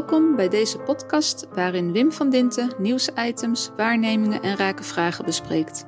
[0.00, 5.86] Welkom bij deze podcast waarin Wim van Dinten nieuwsitems, waarnemingen en rake vragen bespreekt.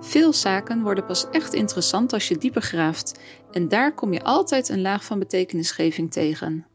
[0.00, 3.20] Veel zaken worden pas echt interessant als je dieper graaft
[3.50, 6.66] en daar kom je altijd een laag van betekenisgeving tegen.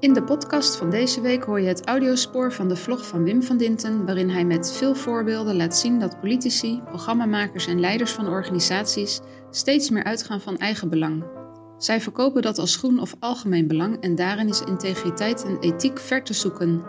[0.00, 3.42] In de podcast van deze week hoor je het audiospoor van de vlog van Wim
[3.42, 8.28] van Dinten, waarin hij met veel voorbeelden laat zien dat politici, programmamakers en leiders van
[8.28, 11.41] organisaties steeds meer uitgaan van eigen belang.
[11.82, 16.24] Zij verkopen dat als groen of algemeen belang en daarin is integriteit en ethiek ver
[16.24, 16.82] te zoeken.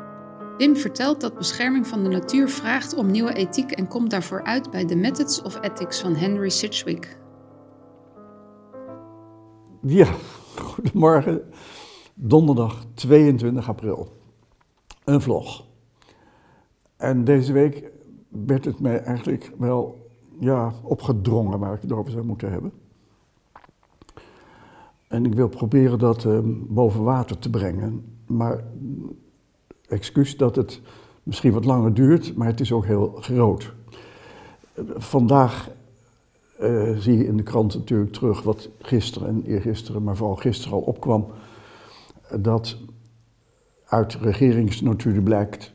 [0.57, 4.71] Wim vertelt dat bescherming van de natuur vraagt om nieuwe ethiek en komt daarvoor uit
[4.71, 7.17] bij The Methods of Ethics van Henry Sidgwick.
[9.81, 10.13] Ja,
[10.55, 11.41] goedemorgen.
[12.13, 14.17] Donderdag 22 april.
[15.03, 15.65] Een vlog.
[16.97, 17.91] En deze week
[18.29, 22.82] werd het mij eigenlijk wel ja, opgedrongen waar ik het over zou moeten hebben.
[25.13, 28.05] En ik wil proberen dat uh, boven water te brengen.
[28.25, 28.63] Maar
[29.87, 30.81] excuus dat het
[31.23, 33.73] misschien wat langer duurt, maar het is ook heel groot.
[34.95, 35.69] Vandaag
[36.61, 40.77] uh, zie je in de krant natuurlijk terug wat gisteren en eergisteren, maar vooral gisteren
[40.77, 41.27] al opkwam.
[42.39, 42.77] Dat
[43.85, 45.73] uit regeringsnotulen blijkt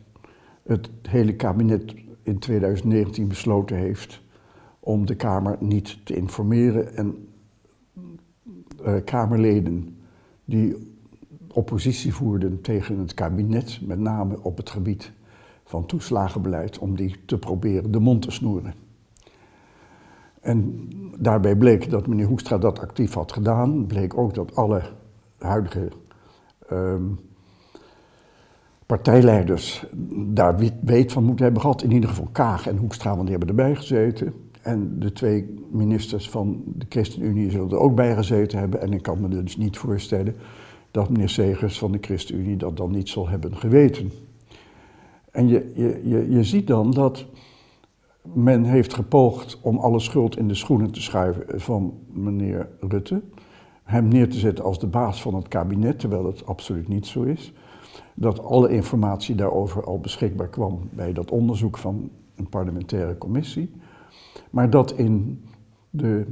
[0.62, 4.20] het hele kabinet in 2019 besloten heeft
[4.80, 7.27] om de Kamer niet te informeren en
[9.04, 9.96] Kamerleden
[10.44, 10.94] die
[11.52, 15.12] oppositie voerden tegen het kabinet, met name op het gebied
[15.64, 18.74] van toeslagenbeleid, om die te proberen de mond te snoeren.
[20.40, 23.86] En daarbij bleek dat meneer Hoekstra dat actief had gedaan.
[23.86, 24.82] Bleek ook dat alle
[25.38, 25.88] huidige
[26.72, 27.18] um,
[28.86, 31.82] partijleiders daar weet van moeten hebben gehad.
[31.82, 34.47] In ieder geval Kaag en Hoekstra, want die hebben erbij gezeten.
[34.68, 38.80] En de twee ministers van de ChristenUnie zullen er ook bij gezeten hebben.
[38.80, 40.34] En ik kan me dus niet voorstellen
[40.90, 44.10] dat meneer Segers van de ChristenUnie dat dan niet zal hebben geweten.
[45.30, 47.26] En je, je, je, je ziet dan dat
[48.22, 53.22] men heeft gepoogd om alle schuld in de schoenen te schuiven van meneer Rutte.
[53.82, 57.22] Hem neer te zetten als de baas van het kabinet, terwijl het absoluut niet zo
[57.22, 57.52] is.
[58.14, 63.70] Dat alle informatie daarover al beschikbaar kwam bij dat onderzoek van een parlementaire commissie.
[64.50, 65.42] Maar dat in
[65.90, 66.26] de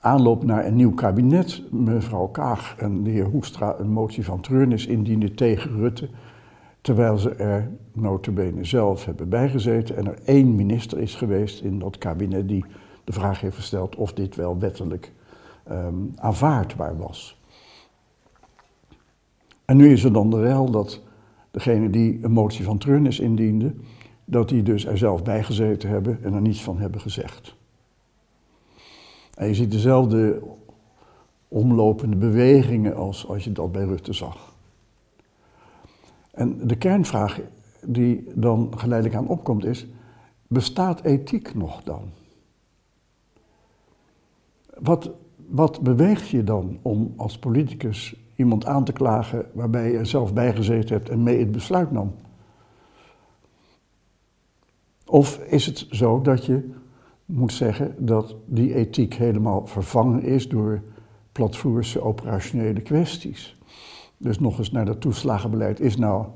[0.00, 4.86] aanloop naar een nieuw kabinet mevrouw Kaag en de heer Hoekstra een motie van treurnis
[4.86, 6.08] indiende tegen Rutte,
[6.80, 11.98] terwijl ze er notabene zelf hebben bijgezeten en er één minister is geweest in dat
[11.98, 12.64] kabinet die
[13.04, 15.12] de vraag heeft gesteld of dit wel wettelijk
[15.70, 17.38] um, aanvaardbaar was.
[19.64, 21.00] En nu is er dan de rel dat
[21.50, 23.74] degene die een motie van treurnis indiende,
[24.30, 27.54] dat die dus er zelf bij gezeten hebben en er niets van hebben gezegd.
[29.34, 30.42] En je ziet dezelfde
[31.48, 34.54] omlopende bewegingen als, als je dat bij Rutte zag.
[36.30, 37.40] En de kernvraag
[37.84, 39.86] die dan geleidelijk aan opkomt is,
[40.46, 42.02] bestaat ethiek nog dan?
[44.78, 45.10] Wat,
[45.48, 50.96] wat beweegt je dan om als politicus iemand aan te klagen waarbij je zelf bijgezeten
[50.96, 52.14] hebt en mee het besluit nam?
[55.10, 56.70] Of is het zo dat je
[57.24, 60.82] moet zeggen dat die ethiek helemaal vervangen is door
[61.32, 63.58] platvoerse operationele kwesties?
[64.16, 65.80] Dus nog eens naar dat toeslagenbeleid.
[65.80, 66.26] Is nou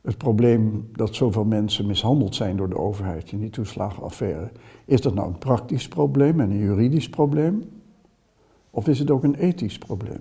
[0.00, 4.50] het probleem dat zoveel mensen mishandeld zijn door de overheid in die toeslagenaffaire,
[4.84, 7.62] is dat nou een praktisch probleem en een juridisch probleem?
[8.70, 10.20] Of is het ook een ethisch probleem?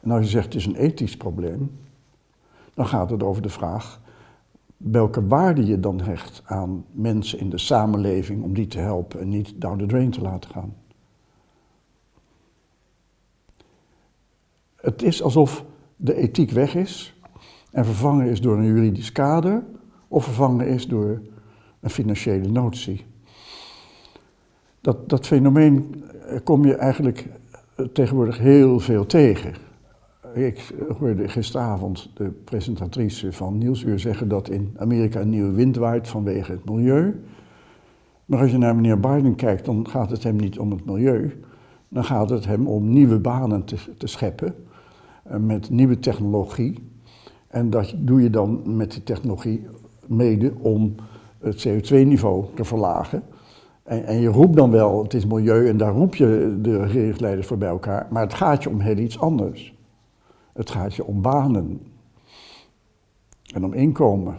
[0.00, 1.78] En als je zegt het is een ethisch probleem,
[2.74, 4.06] dan gaat het over de vraag
[4.78, 9.28] welke waarde je dan hecht aan mensen in de samenleving om die te helpen en
[9.28, 10.74] niet down the drain te laten gaan.
[14.76, 15.64] Het is alsof
[15.96, 17.20] de ethiek weg is
[17.70, 19.64] en vervangen is door een juridisch kader
[20.08, 21.22] of vervangen is door
[21.80, 23.06] een financiële notie.
[24.80, 26.04] Dat, dat fenomeen
[26.44, 27.28] kom je eigenlijk
[27.92, 29.67] tegenwoordig heel veel tegen.
[30.38, 36.08] Ik hoorde gisteravond de presentatrice van Nieuwsuur zeggen dat in Amerika een nieuwe wind waait
[36.08, 37.20] vanwege het milieu.
[38.24, 41.42] Maar als je naar meneer Biden kijkt, dan gaat het hem niet om het milieu.
[41.88, 44.54] Dan gaat het hem om nieuwe banen te, te scheppen
[45.22, 46.74] eh, met nieuwe technologie.
[47.48, 49.66] En dat doe je dan met die technologie
[50.06, 50.94] mede om
[51.38, 53.22] het CO2-niveau te verlagen.
[53.82, 57.46] En, en, je roept dan wel, het is milieu, en daar roep je de regeringsleiders
[57.46, 58.06] voor bij elkaar.
[58.10, 59.77] Maar het gaat je om heel iets anders.
[60.58, 61.80] Het gaat je om banen
[63.54, 64.38] en om inkomen.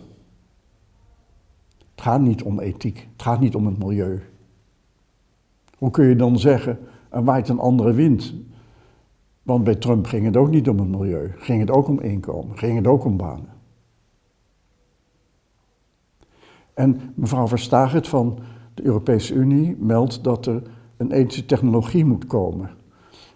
[1.92, 4.22] Het gaat niet om ethiek, het gaat niet om het milieu.
[5.78, 6.80] Hoe kun je dan zeggen,
[7.10, 8.34] er waait een andere wind?
[9.44, 12.58] Want bij Trump ging het ook niet om het milieu, ging het ook om inkomen,
[12.58, 13.54] ging het ook om banen.
[16.74, 18.40] En mevrouw Verstaget van
[18.74, 20.62] de Europese Unie meldt dat er
[20.98, 22.70] een ethische technologie moet komen.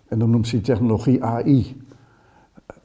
[0.07, 1.81] En dan noemt ze die technologie AI.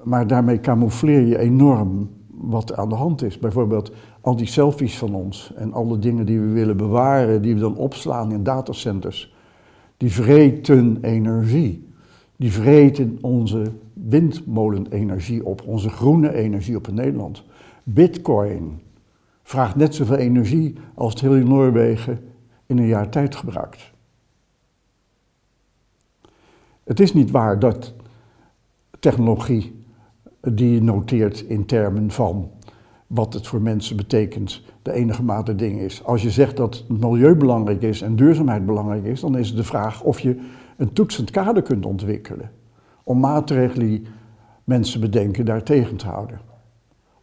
[0.03, 3.39] Maar daarmee camoufleer je enorm wat aan de hand is.
[3.39, 7.61] Bijvoorbeeld al die selfies van ons en alle dingen die we willen bewaren, die we
[7.61, 9.35] dan opslaan in datacenters.
[9.97, 11.87] Die vreten energie.
[12.37, 17.44] Die vreten onze windmolenenergie op, onze groene energie op in Nederland.
[17.83, 18.81] Bitcoin
[19.43, 22.21] vraagt net zoveel energie als het hele Noorwegen
[22.67, 23.91] in een jaar tijd gebruikt.
[26.85, 27.94] Het is niet waar dat
[29.01, 29.78] technologie
[30.40, 32.50] die je noteert in termen van
[33.06, 36.05] wat het voor mensen betekent, de enige mate ding is.
[36.05, 39.64] Als je zegt dat milieu belangrijk is en duurzaamheid belangrijk is, dan is het de
[39.64, 40.40] vraag of je
[40.76, 42.50] een toetsend kader kunt ontwikkelen
[43.02, 44.02] om maatregelen die
[44.64, 46.41] mensen bedenken daar tegen te houden.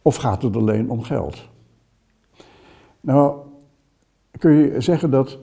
[0.02, 1.48] Of gaat het alleen om geld?
[3.00, 3.38] Nou,
[4.38, 5.38] kun je zeggen dat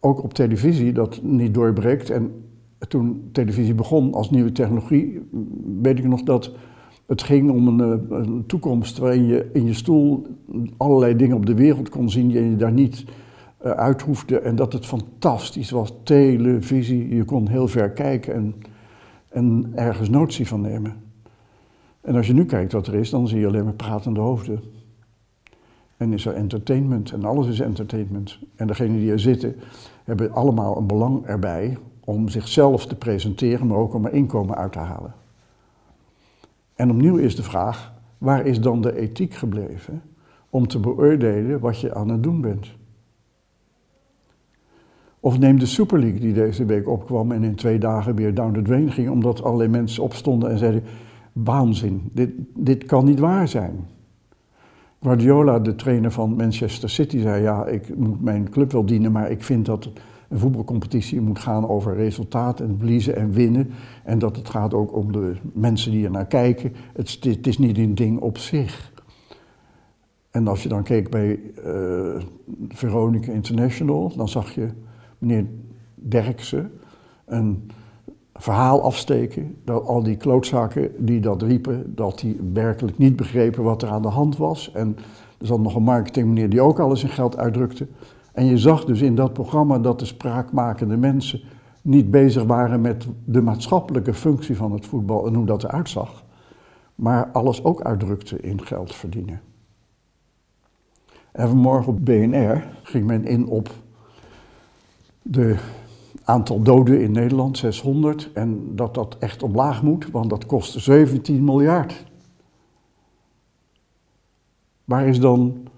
[0.00, 2.10] ook op televisie dat niet doorbreekt.
[2.10, 2.44] En
[2.88, 5.28] toen televisie begon als nieuwe technologie,
[5.80, 6.52] weet ik nog dat
[7.10, 10.26] het ging om een, eh, een, toekomst waarin je in je stoel
[10.76, 13.04] allerlei dingen op de wereld kon zien en je daar niet
[13.64, 14.38] uh, uit hoefde.
[14.38, 15.92] En dat het fantastisch was.
[16.02, 18.54] Televisie, je kon heel ver kijken en,
[19.28, 20.94] en ergens notie van nemen.
[22.00, 24.60] En als je nu kijkt wat er is, dan zie je alleen maar pratende hoofden.
[25.96, 28.38] En is er entertainment en alles is entertainment.
[28.56, 29.54] En degenen die er zitten
[30.04, 34.72] hebben allemaal een belang erbij om zichzelf te presenteren, maar ook om er inkomen uit
[34.72, 35.19] te halen.
[36.80, 40.02] En opnieuw is de vraag, waar is dan de ethiek gebleven
[40.50, 42.66] om te beoordelen wat je aan het doen bent?
[45.20, 48.52] Of neem de Super League die deze week opkwam en in twee dagen weer down
[48.52, 50.82] the drain ging, omdat allerlei mensen opstonden en zeiden,
[51.32, 53.86] waanzin, dit, dit kan niet waar zijn.
[55.02, 59.30] Guardiola, de trainer van Manchester City, zei: Ja, ik moet mijn club wel dienen, maar
[59.30, 59.90] ik vind dat
[60.30, 63.70] een voetbalcompetitie moet gaan over resultaat en verliezen en winnen.
[64.04, 66.72] En dat het gaat ook om de mensen die er naar kijken.
[66.92, 68.92] Het, het is niet een ding op zich.
[70.30, 72.22] En als je dan keek bij uh,
[72.68, 74.68] Veronica International, dan zag je
[75.18, 75.46] meneer
[75.94, 76.70] Derksen
[77.26, 77.70] een
[78.34, 79.56] verhaal afsteken.
[79.64, 84.02] Dat al die klootzaken die dat riepen, dat die werkelijk niet begrepen wat er aan
[84.02, 84.72] de hand was.
[84.72, 84.96] En
[85.38, 87.86] er zat nog een marketingmeneer die ook alles in geld uitdrukte.
[88.32, 91.40] En je zag dus in dat programma dat de spraakmakende mensen
[91.82, 96.24] niet bezig waren met de maatschappelijke functie van het voetbal en hoe dat eruit zag,
[96.94, 99.40] maar alles ook uitdrukte in geld verdienen.
[101.32, 103.70] En vanmorgen op BNR ging men in op
[105.22, 105.56] de
[106.24, 111.44] aantal doden in Nederland, 600, en dat dat echt omlaag moet, want dat kost 17
[111.44, 112.04] miljard.
[114.84, 115.68] Waar is dan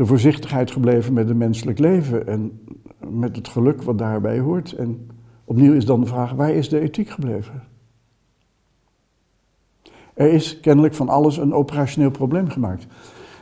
[0.00, 2.60] de voorzichtigheid gebleven met het menselijk leven en
[3.08, 4.72] met het geluk wat daarbij hoort?
[4.72, 5.10] En
[5.44, 7.62] opnieuw is dan de vraag, waar is de ethiek gebleven?
[10.14, 12.86] Er is kennelijk van alles een operationeel probleem gemaakt.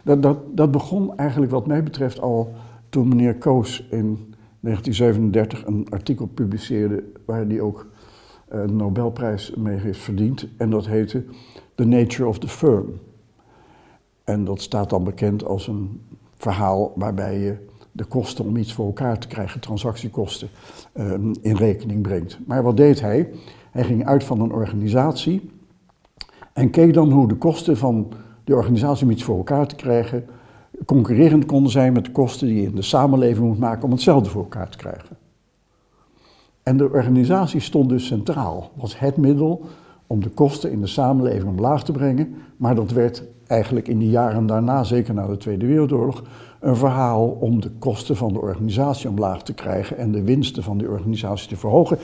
[0.05, 2.55] Dat, dat, dat begon eigenlijk wat mij betreft al
[2.88, 7.87] toen meneer Koos in 1937 een artikel publiceerde waar hij ook
[8.49, 10.49] een Nobelprijs mee heeft verdiend.
[10.57, 11.25] En dat heette
[11.75, 13.00] The Nature of the Firm.
[14.25, 16.00] En dat staat dan bekend als een
[16.38, 20.49] verhaal waarbij je de kosten om iets voor elkaar te krijgen, transactiekosten,
[20.92, 22.38] ehm, in rekening brengt.
[22.47, 23.30] Maar wat deed hij?
[23.71, 25.50] Hij ging uit van een organisatie
[26.52, 28.12] en keek dan hoe de kosten van
[28.45, 30.25] die organisatie om iets voor elkaar te krijgen
[30.85, 34.30] concurrerend konden zijn met de kosten die je in de samenleving moet maken om hetzelfde
[34.30, 35.16] voor elkaar te krijgen.
[36.62, 39.64] En de organisatie stond dus centraal, was het middel
[40.09, 44.09] om de kosten in de samenleving omlaag te brengen, maar dat werd eigenlijk in de
[44.09, 46.23] jaren daarna, zeker na de Tweede Wereldoorlog,
[46.61, 50.79] een verhaal om de kosten van de organisatie omlaag te krijgen en de winsten van
[50.79, 51.99] die organisatie te verhogen.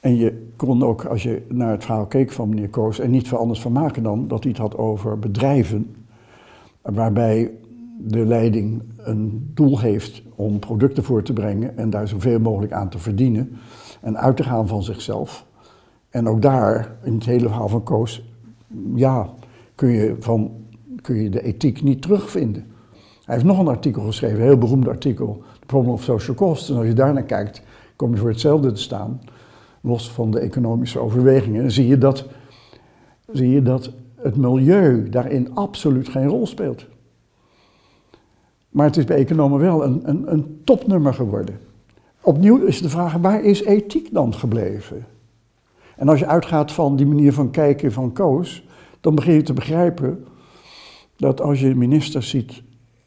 [0.00, 3.28] En je kon ook, als je naar het verhaal keek van meneer Koos, er niet
[3.28, 5.94] veel anders van maken dan dat hij het had over bedrijven,
[6.82, 7.50] waarbij
[7.98, 12.88] de leiding een doel heeft om producten voor te brengen en daar zoveel mogelijk aan
[12.88, 13.52] te verdienen
[14.00, 15.46] en uit te gaan van zichzelf.
[16.14, 18.22] En ook daar, in het hele verhaal van Koos,
[18.94, 19.28] ja,
[19.74, 20.50] kun je, van,
[21.00, 22.66] kun je de ethiek niet terugvinden.
[23.24, 26.70] Hij heeft nog een artikel geschreven, een heel beroemd artikel, The Problem of Social Cost.
[26.70, 27.62] En als je daarnaar kijkt,
[27.96, 29.20] kom je voor hetzelfde te staan,
[29.80, 31.60] los van de economische overwegingen.
[31.60, 32.26] Dan zie je dat,
[33.32, 36.86] zie je dat het milieu daarin absoluut geen rol speelt.
[38.68, 41.58] Maar het is bij economen wel een, een, een topnummer geworden.
[42.20, 45.13] Opnieuw is de vraag, waar is ethiek dan gebleven?
[45.96, 48.64] En als je uitgaat van die manier van kijken van Koos,
[49.00, 50.24] dan begin je te begrijpen
[51.16, 52.62] dat als je ministers ziet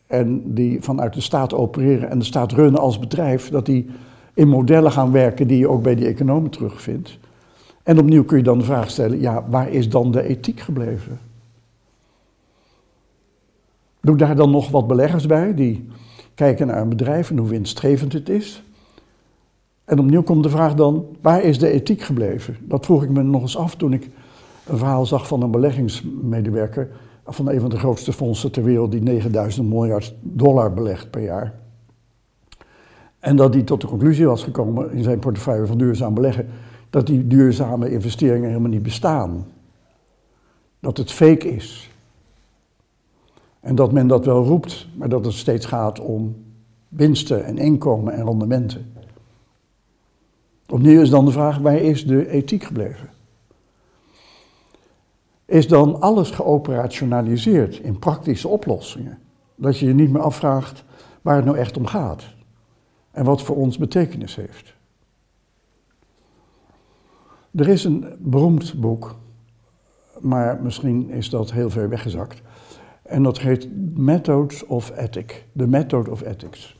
[0.08, 3.90] en die vanuit de staat opereren en de staat runnen als bedrijf, dat die
[4.34, 7.20] in modellen gaan werken die je ook bij die economen terugvindt.
[7.84, 11.20] En opnieuw kun je dan de vraag stellen, ja, waar is dan de ethiek gebleven?
[14.02, 15.88] Doe daar dan nog wat beleggers bij die
[16.36, 18.64] kijken naar een bedrijf en hoe winstgevend het is.
[19.88, 22.58] En opnieuw komt de vraag dan, waar is de ethiek gebleven?
[22.62, 24.10] Dat vroeg ik me nog eens af toen ik
[24.66, 26.90] een verhaal zag van een beleggingsmedewerker
[27.26, 31.54] van een van de grootste fondsen ter wereld die 9000 miljard dollar belegt per jaar.
[33.20, 36.48] En dat hij tot de conclusie was gekomen in zijn portefeuille van duurzaam beleggen
[36.90, 39.46] dat die duurzame investeringen helemaal niet bestaan.
[40.80, 41.92] Dat het fake is.
[43.60, 46.36] En dat men dat wel roept, maar dat het steeds gaat om
[46.88, 48.97] winsten en inkomen en rendementen.
[50.70, 53.10] Opnieuw is dan de vraag, waar is de ethiek gebleven?
[55.46, 59.20] Is dan alles geoperationaliseerd in praktische oplossingen?
[59.56, 60.84] Dat je je niet meer afvraagt
[61.22, 62.24] waar het nou echt om gaat
[63.12, 64.76] en wat voor ons betekenis heeft.
[67.56, 69.16] Er is een beroemd boek,
[70.20, 72.42] maar misschien is dat heel ver weggezakt.
[73.02, 76.78] En dat heet Methods of Ethics, The Method of Ethics,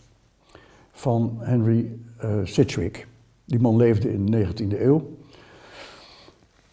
[0.92, 3.08] van Henry uh, Sidgwick.
[3.48, 5.02] Die man leefde in de 19e eeuw,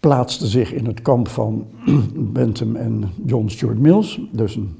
[0.00, 1.66] plaatste zich in het kamp van
[2.14, 4.76] Bentham en John Stuart Mills, dus een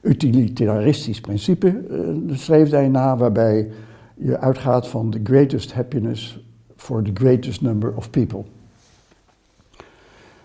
[0.00, 3.70] utilitaristisch principe uh, streefde hij na, waarbij
[4.14, 6.38] je uitgaat van the greatest happiness
[6.76, 8.44] for the greatest number of people.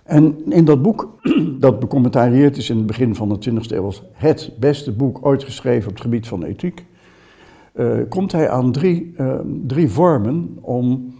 [0.03, 1.19] En in dat boek,
[1.65, 5.43] dat becommentarieerd is in het begin van de 20e eeuw als het beste boek ooit
[5.43, 6.85] geschreven op het gebied van ethiek,
[7.79, 9.33] uh, komt hij aan drie, uh,
[9.67, 11.13] drie vormen om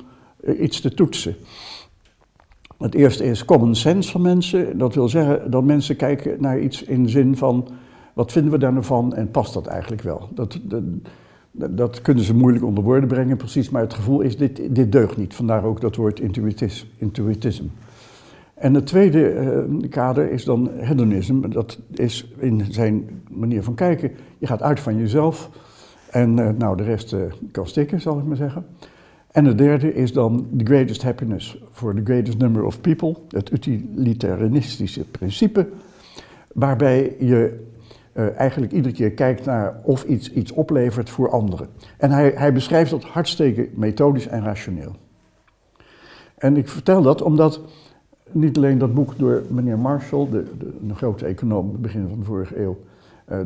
[0.43, 1.35] uh, iets te toetsen.
[2.77, 4.77] Het eerste is common sense van mensen.
[4.77, 7.67] Dat wil zeggen dat mensen kijken naar iets in de zin van
[8.13, 10.29] wat vinden we daar nou van en past dat eigenlijk wel?
[10.33, 10.83] Dat, dat,
[11.77, 15.17] dat kunnen ze moeilijk onder woorden brengen, precies, maar het gevoel is: dit, dit deugt
[15.17, 15.33] niet.
[15.33, 16.19] Vandaar ook dat woord
[16.97, 17.67] intuïtisme.
[18.53, 21.47] En het tweede kader is dan hedonisme.
[21.47, 24.11] Dat is in zijn manier van kijken.
[24.37, 25.49] Je gaat uit van jezelf
[26.09, 28.65] en uh, nou, de rest uh, kan stikken, zal ik maar zeggen.
[29.31, 33.15] En het derde is dan the greatest happiness for the greatest number of people.
[33.29, 35.67] Het utilitaristische principe,
[36.53, 37.67] waarbij je
[38.13, 41.67] uh, eigenlijk iedere keer kijkt naar of iets iets oplevert voor anderen.
[41.97, 44.95] En hij, hij beschrijft dat hartstikke methodisch en rationeel.
[46.37, 47.61] En ik vertel dat omdat
[48.31, 52.25] niet alleen dat boek door meneer Marshall, de, de, de grote econoom begin van de
[52.25, 52.77] vorige eeuw,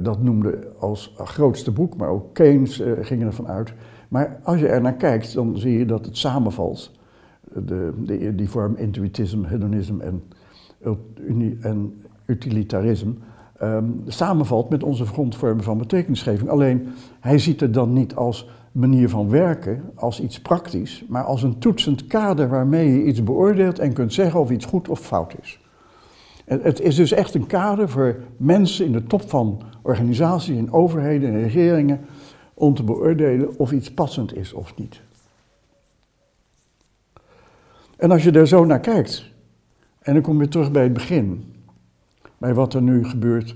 [0.01, 3.73] dat noemde als grootste boek, maar ook Keynes uh, ging ervan uit.
[4.07, 6.91] Maar als je er naar kijkt, dan zie je dat het samenvalt.
[7.65, 10.23] De, de, die vorm intuïtisme, hedonisme en,
[11.61, 13.13] en utilitarisme
[13.61, 16.49] um, samenvalt met onze grondvormen van betekenisgeving.
[16.49, 16.87] Alleen
[17.19, 21.59] hij ziet het dan niet als manier van werken, als iets praktisch, maar als een
[21.59, 25.59] toetsend kader waarmee je iets beoordeelt en kunt zeggen of iets goed of fout is.
[26.45, 31.29] Het is dus echt een kader voor mensen in de top van organisaties, in overheden
[31.29, 32.05] en regeringen,
[32.53, 35.01] om te beoordelen of iets passend is of niet.
[37.97, 39.31] En als je er zo naar kijkt,
[39.99, 41.53] en dan kom je terug bij het begin,
[42.37, 43.55] bij wat er nu gebeurt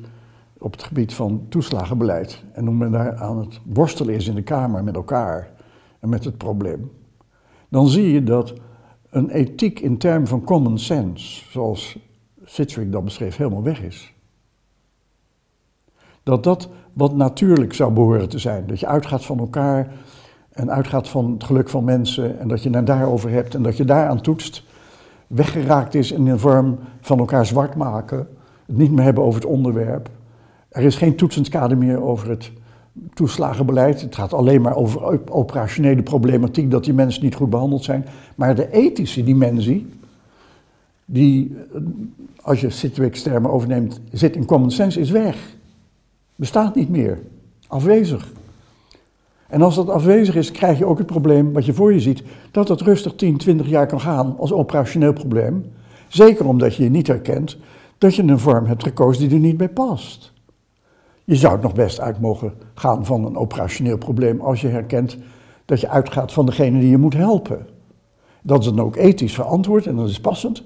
[0.57, 2.43] op het gebied van toeslagenbeleid.
[2.51, 5.51] En hoe men daar aan het worstelen is in de Kamer met elkaar
[5.99, 6.91] en met het probleem.
[7.69, 8.53] Dan zie je dat
[9.09, 11.99] een ethiek in termen van common sense, zoals
[12.49, 14.13] Sidgwick dat beschreef, helemaal weg is.
[16.23, 18.67] Dat dat wat natuurlijk zou behoren te zijn.
[18.67, 19.93] Dat je uitgaat van elkaar
[20.51, 23.77] en uitgaat van het geluk van mensen en dat je het daarover hebt en dat
[23.77, 24.63] je daaraan toetst,
[25.27, 28.27] weggeraakt is in een vorm van elkaar zwart maken
[28.67, 30.09] het niet meer hebben over het onderwerp.
[30.69, 32.51] Er is geen toetsend kader meer over het
[33.13, 34.01] toeslagenbeleid.
[34.01, 38.05] Het gaat alleen maar over operationele problematiek, dat die mensen niet goed behandeld zijn.
[38.35, 39.87] Maar de ethische dimensie,
[41.09, 41.55] die,
[42.41, 45.55] als je Sidgwick's termen overneemt, zit in common sense, is weg.
[46.35, 47.19] Bestaat niet meer.
[47.67, 48.31] Afwezig.
[49.47, 52.23] En als dat afwezig is, krijg je ook het probleem wat je voor je ziet,
[52.51, 55.65] dat dat rustig 10, 20 jaar kan gaan als operationeel probleem.
[56.07, 57.57] Zeker omdat je je niet herkent
[57.97, 60.33] dat je een vorm hebt gekozen die er niet bij past.
[61.23, 65.17] Je zou het nog best uit mogen gaan van een operationeel probleem als je herkent
[65.65, 67.67] dat je uitgaat van degene die je moet helpen.
[68.41, 70.63] Dat is dan ook ethisch verantwoord en dat is passend.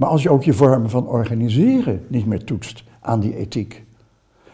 [0.00, 3.84] Maar als je ook je vormen van organiseren niet meer toetst aan die ethiek.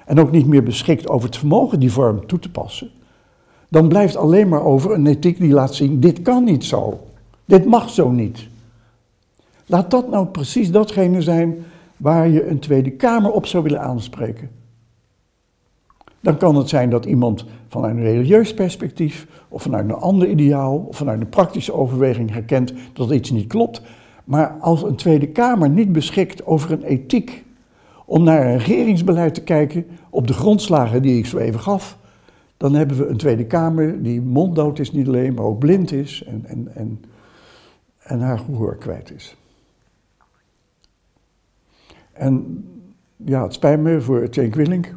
[0.07, 2.91] En ook niet meer beschikt over het vermogen die vorm toe te passen.
[3.69, 7.01] Dan blijft alleen maar over een ethiek die laat zien, dit kan niet zo.
[7.45, 8.49] Dit mag zo niet.
[9.67, 11.65] Laat dat nou precies datgene zijn
[11.97, 14.51] waar je een Tweede Kamer op zou willen aanspreken.
[16.21, 20.77] Dan kan het zijn dat iemand vanuit een religieus perspectief, of vanuit een ander ideaal,
[20.89, 23.83] of vanuit een praktische overweging herkent dat iets niet klopt.
[24.27, 27.45] Maar als een Tweede Kamer niet beschikt over een ethiek
[28.05, 31.99] om naar een regeringsbeleid te kijken op de grondslagen die ik zo even gaf,
[32.57, 36.25] dan hebben we een Tweede Kamer die monddood is niet alleen, maar ook blind is
[36.27, 37.05] en, en, en,
[37.99, 39.37] en haar gehoor kwijt is.
[42.13, 42.65] En
[43.17, 44.95] ja, het spijt me voor Cenk Willink,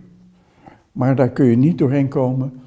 [0.91, 2.61] maar daar kun je niet doorheen komen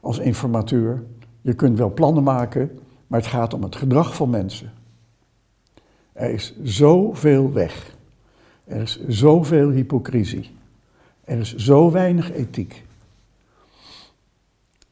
[0.00, 1.02] als informateur.
[1.40, 4.72] Je kunt wel plannen maken, maar het gaat om het gedrag van mensen.
[6.12, 7.96] Er is zoveel weg.
[8.64, 10.50] Er is zoveel hypocrisie.
[11.24, 12.84] Er is zo weinig ethiek.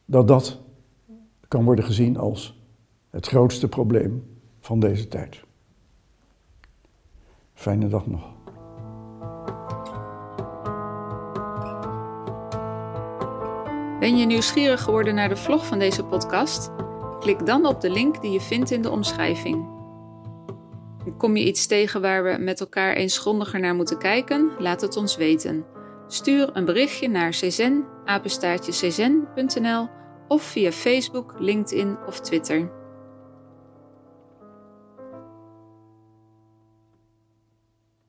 [0.05, 0.59] Dat dat
[1.47, 2.61] kan worden gezien als
[3.09, 5.41] het grootste probleem van deze tijd.
[7.53, 8.37] Fijne dag nog.
[13.99, 16.69] Ben je nieuwsgierig geworden naar de vlog van deze podcast?
[17.19, 19.78] Klik dan op de link die je vindt in de omschrijving.
[21.19, 24.51] Kom je iets tegen waar we met elkaar eens grondiger naar moeten kijken?
[24.57, 25.65] Laat het ons weten.
[26.07, 27.85] Stuur een berichtje naar czen,
[30.27, 32.78] of via Facebook, LinkedIn of Twitter.